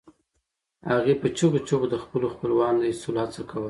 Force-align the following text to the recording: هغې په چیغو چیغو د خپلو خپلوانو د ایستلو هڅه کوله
هغې 0.89 1.13
په 1.21 1.27
چیغو 1.37 1.59
چیغو 1.67 1.85
د 1.89 1.95
خپلو 2.03 2.27
خپلوانو 2.33 2.77
د 2.81 2.85
ایستلو 2.89 3.19
هڅه 3.23 3.41
کوله 3.49 3.59